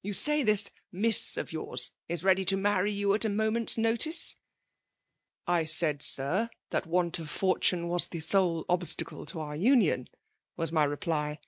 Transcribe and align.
You 0.00 0.14
say 0.14 0.42
this 0.42 0.70
Miss 0.90 1.36
of 1.36 1.52
yours 1.52 1.92
is 2.08 2.24
ready 2.24 2.42
to 2.46 2.56
marry 2.56 2.90
you 2.90 3.12
at 3.12 3.26
a 3.26 3.28
moment's 3.28 3.76
notice?'—' 3.76 4.36
I 5.60 5.64
siud. 5.64 6.00
Sir, 6.00 6.48
that 6.70 6.86
want 6.86 7.18
of 7.18 7.28
fortune 7.28 7.88
was 7.88 8.06
the 8.06 8.20
sole 8.20 8.64
obstacle 8.70 9.26
to 9.26 9.40
our 9.40 9.54
union,'— 9.56 10.08
^was 10.58 10.72
my 10.72 10.84
reply. 10.84 11.38